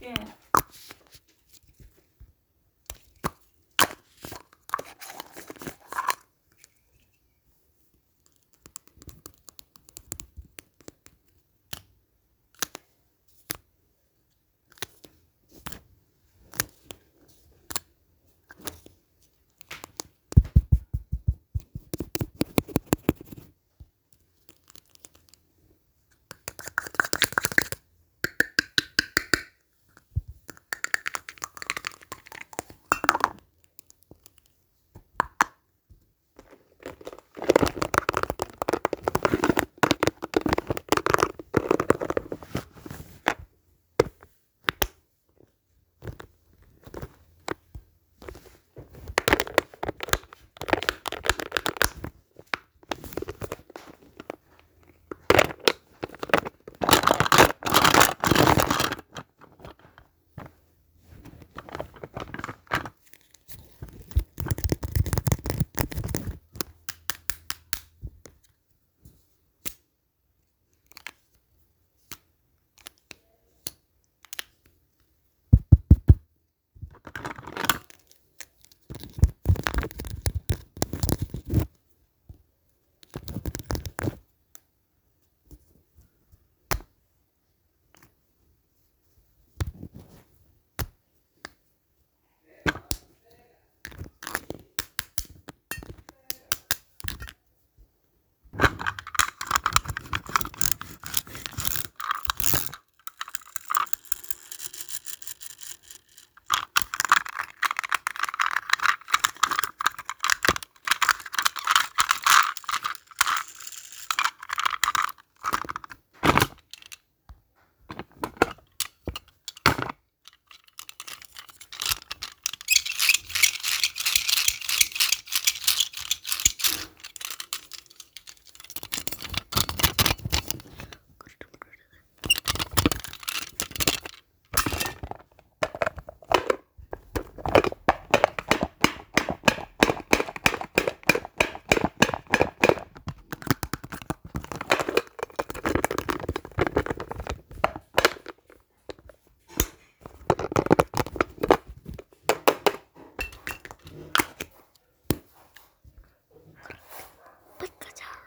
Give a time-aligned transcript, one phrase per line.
[0.00, 0.49] 对。